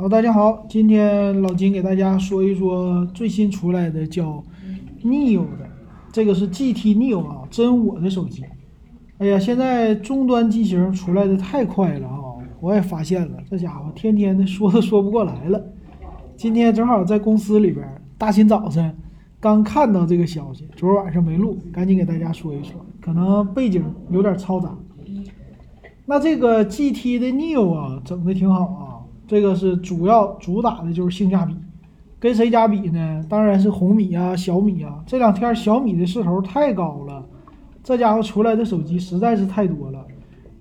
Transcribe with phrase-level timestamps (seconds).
[0.00, 4.40] 好，大家好，今天老金给大家说一说最新出来的叫
[5.02, 5.68] Neo 的，
[6.12, 8.44] 这个是 GT Neo 啊，真我的手机。
[9.18, 12.14] 哎呀，现在终端机型出来的太快了啊！
[12.60, 15.60] 我也发现了，这家伙天天的说都说不过来了。
[16.36, 17.84] 今天正好在公司里边，
[18.16, 18.96] 大清早晨
[19.40, 24.72] 刚看到这个消息，昨晚上没录，赶紧给大家说一说，可能背景有点嘈杂。
[26.06, 28.87] 那这个 GT 的 Neo 啊，整的挺好啊。
[29.28, 31.54] 这个是主要主打的就是性价比，
[32.18, 33.22] 跟谁家比呢？
[33.28, 35.04] 当然是红米啊、小米啊。
[35.06, 37.24] 这两天小米的势头太高了，
[37.84, 40.02] 这家伙出来的手机实在是太多了。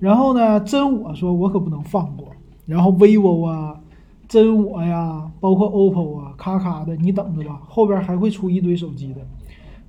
[0.00, 2.28] 然后呢，真我说我可不能放过。
[2.64, 3.78] 然后 vivo 啊、
[4.26, 9.20] 真我呀，包括 OPPO 啊，咔咔的，你等着吧，后边还会出一堆手机的。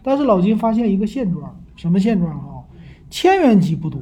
[0.03, 2.59] 但是老金发现一个现状，什么现状啊？
[3.09, 4.01] 千元机不多。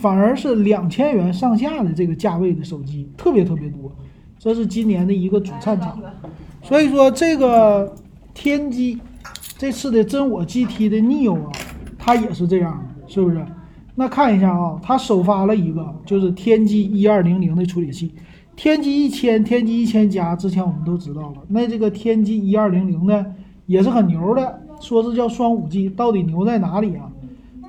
[0.00, 3.92] 反而是两千元上下的这个价位的手机特别特别多，
[4.38, 6.00] 这是今年的一个主战场。
[6.62, 7.94] 所以说这个
[8.32, 8.98] 天玑
[9.58, 11.52] 这次的真我 GT 的 Neo 啊，
[11.98, 13.44] 它也是这样，是不是？
[13.94, 18.14] 那看一下啊，它首发了一个就是天玑一二零零的处理器，
[18.56, 21.42] 天玑一千、天玑一千加，之前我们都知道了。
[21.48, 23.26] 那这个天玑一二零零呢，
[23.66, 27.09] 也是很牛的，说是叫双五 G，到底牛在哪里啊？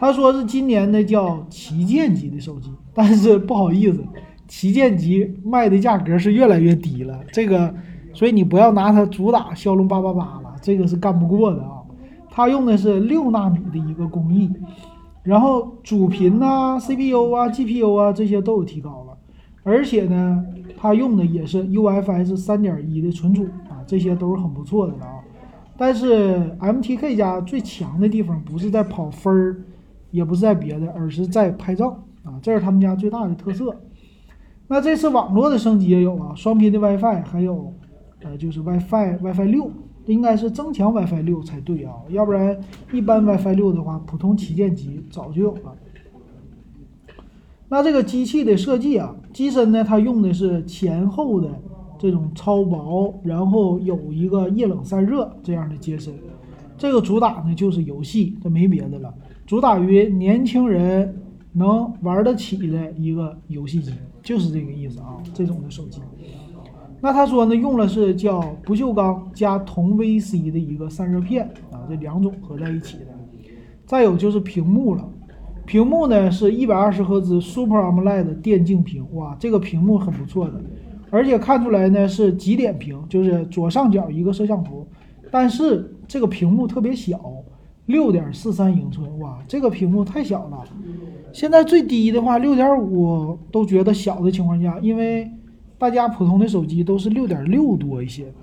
[0.01, 4.03] 他说是今年的叫旗舰级的手机，但是不好意思，
[4.47, 7.19] 旗舰级卖的价格是越来越低了。
[7.31, 7.71] 这个，
[8.11, 11.83] 所以你不要拿它主打骁龙八八八了，这个是干不过的啊。
[12.31, 14.51] 它用的是六纳米的一个工艺，
[15.21, 19.15] 然后主频呐、CPU 啊、GPU 啊这些都有提高了，
[19.61, 20.43] 而且呢，
[20.75, 25.19] 它用的也是 UFS 三点一的存储啊，这些都是很不错的了啊。
[25.77, 29.57] 但是 MTK 家最强的地方不是在跑分儿。
[30.11, 33.75] 也不是在别的，而是在拍照啊，这是他们家最大的特色。
[34.67, 37.73] 那这次网络的升级也有啊，双频的 WiFi，还有
[38.23, 39.71] 呃就是 WiFi WiFi 六，
[40.05, 42.57] 应该是增强 WiFi 六才对啊，要不然
[42.93, 45.75] 一般 WiFi 六的话，普通旗舰机早就有了。
[47.67, 51.49] 那这个机器的设计啊，机身呢，它用的是前后的
[51.97, 56.13] 这种超薄，然后有一个液冷散热这样的机身。
[56.77, 59.13] 这个主打呢就是游戏，这没别的了。
[59.51, 61.13] 主打于年轻人
[61.51, 63.91] 能玩得起的一个游戏机，
[64.23, 65.17] 就是这个意思啊。
[65.33, 65.99] 这种的手机，
[67.01, 73.07] 那他说呢，用了是叫不锈钢加铜 VC 的一个散热片啊，这两种合在一起的。
[73.85, 75.05] 再有就是屏幕了，
[75.65, 80.61] 屏幕呢是一百二十赫兹 Super AMOLED 电竞屏，哇，这个屏幕很不错的，
[81.09, 84.87] 而且看出来呢是极点屏，就是左上角一个摄像头，
[85.29, 87.19] 但是这个屏幕特别小。
[87.91, 90.63] 六点四三英寸，哇，这个屏幕太小了。
[91.33, 95.29] 现在最低的话，六点五都觉得小的情况下，因为
[95.77, 98.33] 大家普通的手机都是六点六多一些，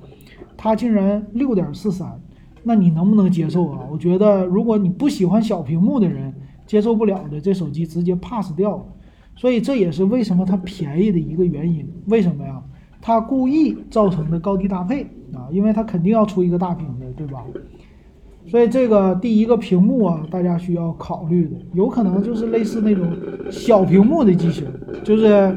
[0.56, 2.20] 它竟然六点四三，
[2.62, 3.80] 那你能不能接受啊？
[3.90, 6.32] 我觉得如果你不喜欢小屏幕的人，
[6.66, 8.86] 接受不了的，这手机直接 pass 掉。
[9.36, 11.88] 所以这也是为什么它便宜的一个原因。
[12.06, 12.62] 为什么呀？
[13.00, 17.44] 它故意造成的高低搭配啊，因为它肯定要出一个大屏的，对吧？
[18.50, 23.06] 所以这个第一个屏幕啊，大家需要考虑的，有可能就是类似那种
[23.50, 24.64] 小屏幕的机型，
[25.04, 25.54] 就是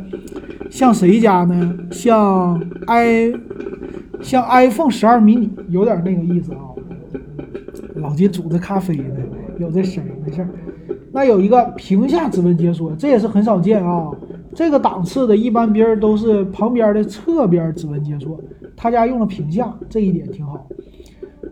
[0.69, 1.78] 像谁家呢？
[1.90, 3.34] 像 i
[4.22, 6.59] 像 iPhone 十二 mini，有点那个意思啊。
[7.96, 9.16] 老金煮的咖啡呢，
[9.57, 10.50] 有这声，没事儿。
[11.13, 14.09] 那有一个屏下指纹解锁，这也是很少见啊。
[14.53, 18.40] 这个档次的，一般别人都是旁边的侧边指纹解锁，
[18.75, 20.68] 他家用了屏下，这一点挺好。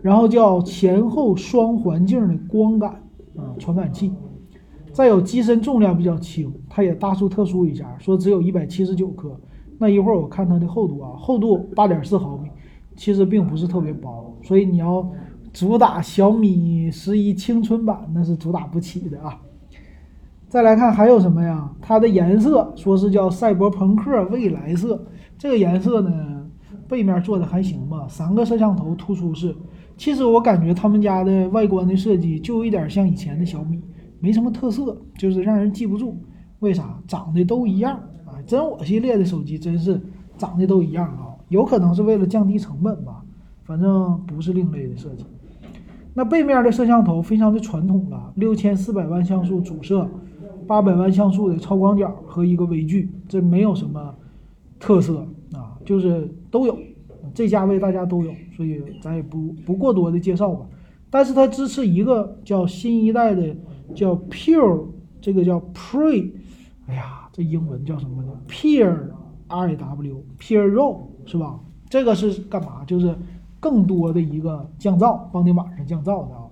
[0.02, 2.90] 然后叫前后双环境的光感
[3.36, 4.12] 啊传感器，
[4.92, 9.30] 再有机身重量比较轻，它也大书特书一下，说只有一百七十九克。
[9.78, 12.48] 那一会儿我看它的厚度啊，厚度八点四毫米，
[12.96, 15.06] 其实并不是特别薄，所以你要
[15.52, 19.38] 主打小米十一青春版那是主打不起的啊。
[20.48, 21.70] 再来看还有什么呀？
[21.80, 25.02] 它的颜色说是叫赛博朋克未来色，
[25.38, 26.46] 这个颜色呢，
[26.88, 29.54] 背面做的还行吧，三个摄像头突出是。
[30.00, 33.78] 其实我感觉他们家的外观的设计就有一点像以前的小米，
[34.18, 36.16] 没什么特色，就是让人记不住。
[36.60, 36.98] 为啥？
[37.06, 38.40] 长得都一样啊！
[38.46, 40.00] 真我系列的手机真是
[40.38, 41.36] 长得都一样啊！
[41.50, 43.22] 有可能是为了降低成本吧，
[43.64, 45.26] 反正不是另类的设计。
[46.14, 50.08] 那背面的摄像头非常的传统了，六千四百万像素主摄，
[50.66, 54.14] 八百万像素的超广角和一个微距，这没有什么
[54.78, 56.74] 特色啊，就是都有。
[57.34, 60.66] 这价位大家都有，所以咱也不不过多的介绍吧。
[61.10, 63.54] 但是它支持一个叫新一代的
[63.94, 64.86] 叫 Pure，
[65.20, 66.30] 这个叫 Pre，
[66.86, 69.10] 哎呀，这英文叫什么呢？Pure
[69.48, 71.58] R A W Pure RAW 是吧？
[71.88, 72.84] 这个是干嘛？
[72.86, 73.14] 就是
[73.58, 76.46] 更多的一个降噪，帮你晚上降噪的啊。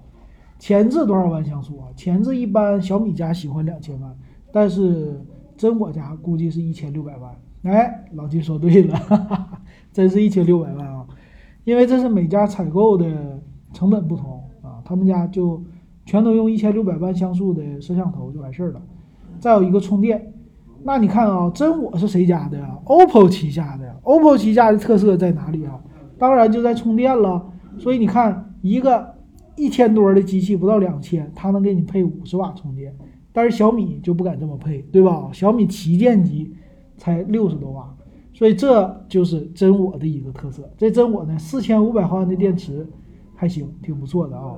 [0.59, 1.87] 前置多少万像素啊？
[1.95, 4.13] 前置一般小米家喜欢两千万，
[4.51, 5.25] 但是
[5.57, 7.33] 真我家估计是一千六百万。
[7.63, 9.48] 哎，老金说对了，哈哈，
[9.93, 11.07] 真是一千六百万啊！
[11.65, 13.07] 因为这是每家采购的
[13.73, 15.63] 成本不同啊，他们家就
[16.05, 18.83] 全都用一千六百万像素的摄像头就完事儿了。
[19.39, 20.33] 再有一个充电，
[20.83, 25.81] 那你看啊，真我是谁家的啊？OPPO 旗下的，OPPO 旗下的特色在哪里啊？
[26.19, 27.51] 当然就在充电了。
[27.79, 29.17] 所以你看一个。
[29.61, 32.95] 一千多的机器不到两千，它能给你配五十瓦充电，
[33.33, 35.31] 但是小米就不敢这么配，对吧？
[35.33, 36.55] 小米旗舰机
[36.97, 37.93] 才六十多瓦，
[38.39, 40.63] 所以这就是真我的一个特色。
[40.77, 42.87] 这真我呢，四千五百毫安的电池
[43.35, 44.55] 还行，挺不错的啊。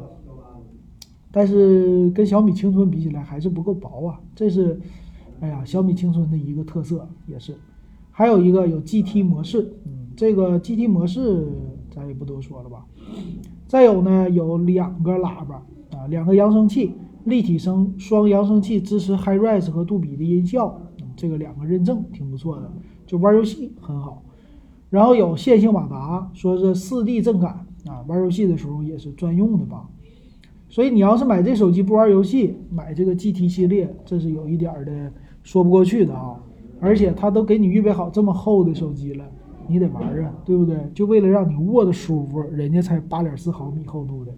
[1.32, 4.20] 但是跟小米青春比起来还是不够薄啊。
[4.34, 4.78] 这是，
[5.40, 7.56] 哎呀，小米青春的一个特色也是。
[8.10, 11.48] 还有一个有 GT 模式，嗯，这个 GT 模式
[11.90, 12.84] 咱也不多说了吧。
[13.66, 15.54] 再有呢，有两个喇叭
[15.96, 16.92] 啊，两个扬声器，
[17.24, 20.78] 立体声双扬声器，支持 HiRes 和杜比的音效，
[21.16, 22.70] 这个两个认证挺不错的，
[23.10, 24.22] 就玩游戏很好。
[24.88, 29.88] 然后有线性马达，说是四 D 震感啊，玩游戏的时候也是专用的吧。
[30.68, 35.12] 所以你要是买这手机不玩游戏，买这个 GT 系列，这是有一点的
[35.42, 36.40] 说不过去的啊。
[36.78, 39.24] 而且它都给你预备好这么厚的手机了。
[39.66, 40.78] 你得玩啊，对不对？
[40.94, 44.32] 就为了让你握的舒服，人家才八点四毫米厚度的。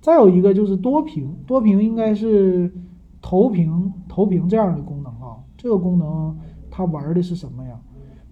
[0.00, 2.72] 再有一个就是多屏，多屏应该是
[3.20, 5.36] 投屏投屏这样的功能啊。
[5.58, 6.34] 这个功能
[6.72, 7.78] 他玩的是什么呀？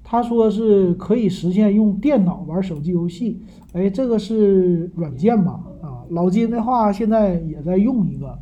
[0.03, 3.43] 他说是可以实现用电脑玩手机游戏。
[3.75, 5.63] 哎，这个是软件吧？
[5.83, 8.37] 啊，老金的话现在也在用一个，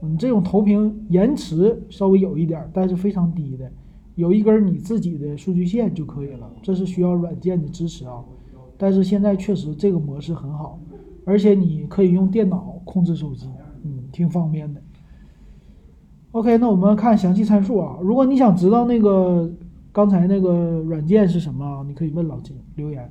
[0.00, 3.70] 嗯，这种投屏延迟稍微有一点，但是非常低的。
[4.14, 8.24] 有一根你自己的数据线就可以了，这是需要软件的支持啊。
[8.76, 10.80] 但是现在确实这个模式很好，
[11.24, 13.46] 而且你可以用电脑控制手机，
[13.84, 14.80] 嗯，挺方便的。
[16.32, 17.98] OK，那我们看详细参数啊。
[18.02, 19.50] 如果你想知道那个
[19.92, 23.10] 刚才那个软件是什么，你可以问老金留言。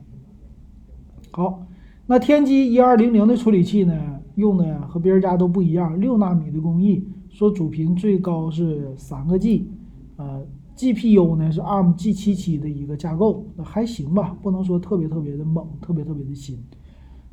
[1.29, 1.65] 好，
[2.07, 3.95] 那天玑一二零零的处理器呢，
[4.35, 9.69] 用的和别人家都不一样，六纳米的工艺，说主频最高是三个 G，
[10.17, 10.41] 呃。
[10.73, 16.57] GPU 呢是 ARM G77 的一个架构，那还行吧，不能说特别特别的猛，特别特别的新。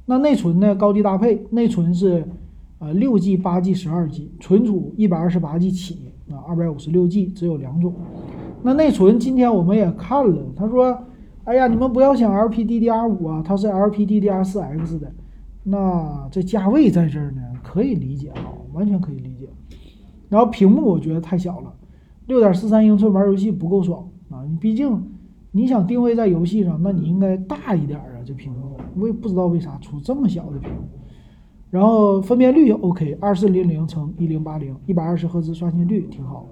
[0.05, 2.29] 那内存呢高低搭配，内存是
[2.79, 7.93] 啊六 G、八 G、十二 G，存储一百二十八 G 起，啊二百五十六 G 只有两种。
[8.63, 10.97] 那内存今天我们也看了，他说，
[11.45, 15.13] 哎呀，你们不要想 LPDDR5 啊，它是 LPDDR4X 的。
[15.65, 19.49] 那这价位在这儿呢，可以理解啊，完全可以理解。
[20.29, 21.75] 然后屏幕我觉得太小了。
[22.27, 24.45] 六点四三英寸玩游戏不够爽啊！
[24.49, 25.03] 你毕竟
[25.51, 28.05] 你想定位在游戏上，那你应该大一点啊！
[28.25, 30.98] 这屏幕我也不知道为啥出这么小的屏幕。
[31.71, 36.49] 然后分辨率 OK，二四零零乘一零八零，一百二十赫兹刷新率挺好。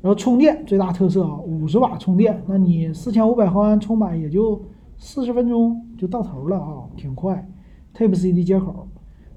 [0.00, 4.62] 然后充电最大特色啊，五十瓦充电，那你四千五百毫安充满也就
[4.96, 7.48] 四十分钟就到头了啊，挺快。
[7.94, 8.86] Type C 的接口，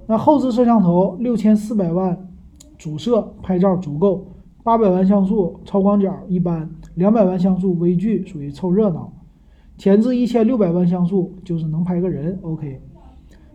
[0.05, 2.29] 那后置摄像头六千四百万
[2.77, 4.27] 主摄拍照足够。
[4.63, 9.11] 八百万像素超广角一般，两百万像素微距属于凑热闹，
[9.75, 12.79] 前置一千六百万像素就是能拍个人，OK。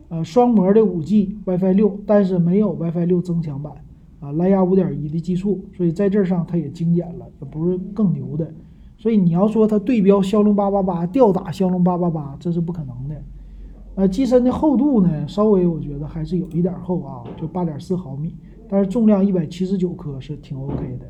[0.09, 3.73] 呃，双模的五 G WiFi 六，但是没有 WiFi 六增强版
[4.21, 8.53] 啊，蓝牙五点一的技术，所以在这上它也精简了，也不是更牛的。
[8.97, 13.23] 所以你要说它对标骁龙八八八，吊打骁龙八八八，这是不可能的。
[13.97, 18.35] 呃，机身的厚度呢，稍微我觉得还是有一点厚啊，就八点四毫米。
[18.69, 21.07] 但是重量一百七十九克是挺 OK 的，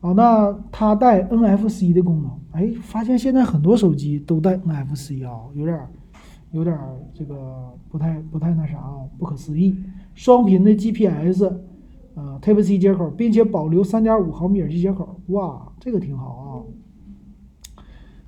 [0.00, 5.78] 好，那它带 NFC 的功能，哎，发现现在很多手机都带 NFC 啊，有点，
[6.56, 6.74] 有点
[7.12, 9.76] 这个不太不太那啥啊，不可思议。
[10.14, 11.52] 双频的 GPS，
[12.14, 16.64] 呃，Type C 接口，并且保留三点五毫米耳机接口，哇，这个挺好啊。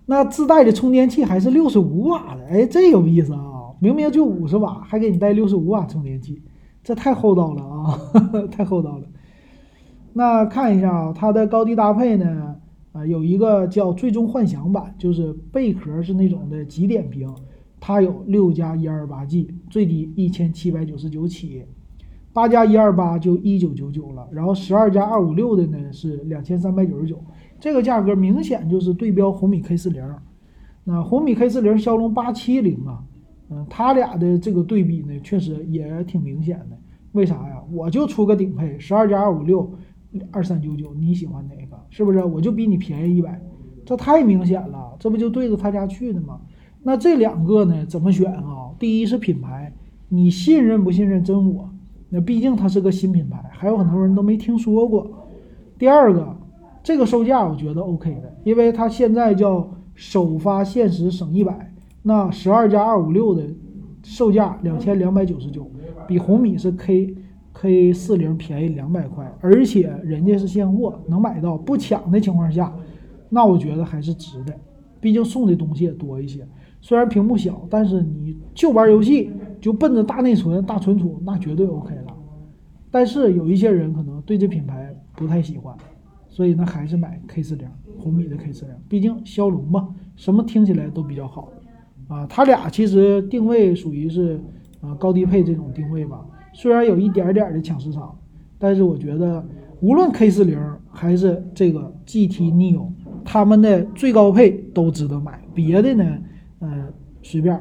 [0.04, 6.42] 那自带的充电器还是六十五瓦的，哎，这有意思啊，明明就五十瓦，还给你带六十五瓦充电器。
[6.85, 7.99] 这太厚道了啊，
[8.52, 9.06] 太厚道了。
[10.12, 12.56] 那看一下啊，它的高低搭配呢，
[12.92, 17.35] 啊，有一个叫最终幻想版，就是贝壳是那种的极点屏，
[17.80, 21.64] 它有六加一二八 G，最低一千七百九十九起，
[22.32, 27.23] 八加一二八就一九九九了，然后十二加二五六的呢是两千三百九十九，
[27.61, 30.02] 这个价格明显就是对标红米 K 四零，
[30.85, 33.02] 那红米 K 四零骁龙八七零啊。
[33.50, 36.78] 嗯，它俩的这个对比呢，确实也挺明显的。
[37.12, 37.62] 为啥呀？
[37.73, 39.73] 我就出个顶配，十二加二五六，
[40.30, 41.82] 二三九九，你喜欢哪个？
[41.88, 42.23] 是不是？
[42.23, 43.40] 我就比你便宜一百，
[43.87, 46.38] 这太明显了，这不就对着他家去的吗？
[46.82, 48.70] 那这两个呢，怎么选啊？
[48.78, 49.73] 第一是品牌，
[50.08, 51.68] 你信任不信任真我？
[52.08, 55.11] 那毕竟它是个新品牌，还有很多人都没听说过。
[55.78, 56.35] 第二个，
[56.82, 63.42] 这个售价我觉得 OK 的，因为它现在叫首发限时省一百，那十二加二五六的
[64.02, 65.70] 售价两千两百九十九，
[66.06, 67.14] 比红米是 K
[67.52, 72.73] K 四零便宜两百块，而且人家是现货，能买到不抢的情况下，
[73.28, 74.54] 那我觉得还是值的，
[75.00, 76.47] 毕竟送的东西也多一些。
[76.80, 79.30] 虽然屏幕小，但是你就玩游戏，
[79.61, 82.14] 就奔着大内存、大存储，那绝对 OK 了。
[82.90, 85.76] 但是有一些人可能对这品牌不太喜欢，
[86.28, 87.68] 所以呢还是买 K 四零，
[87.99, 91.52] 红米的 K 四零，毕竟骁龙嘛，什么听起来都比较好。
[92.06, 94.40] 啊，它俩其实定位属于是
[94.80, 98.16] 啊高低配这种定位吧，虽然有一点点的抢市场，
[98.58, 99.47] 但是我觉得
[99.80, 100.58] 无论 K 四零
[100.90, 102.87] 还是这个 GT Neo，
[103.25, 106.18] 他们的最高配都值得买，别的呢？
[106.60, 107.60] 嗯，随便，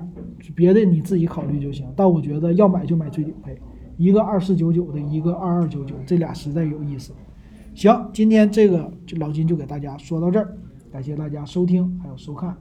[0.56, 1.86] 别的你自己考虑就行。
[1.96, 3.56] 但我觉得要买就买最顶配，
[3.96, 7.14] 一个二四九九的，一个二二九九，这俩实在有意思。
[7.76, 10.58] 行，今天这个就老金就给大家说到这儿，
[10.92, 12.58] 感谢大家收听还有收看。